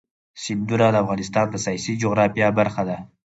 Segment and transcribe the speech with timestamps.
[0.43, 2.97] سیندونه د افغانستان د سیاسي جغرافیه برخه ده.